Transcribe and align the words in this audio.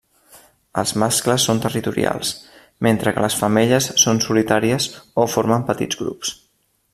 Els 0.81 0.93
mascles 1.01 1.43
són 1.49 1.59
territorials, 1.65 2.31
mentre 2.87 3.13
que 3.17 3.25
les 3.27 3.37
femelles 3.43 3.91
són 4.05 4.23
solitàries 4.29 4.89
o 5.25 5.29
formen 5.35 5.69
petits 5.73 6.01
grups. 6.05 6.35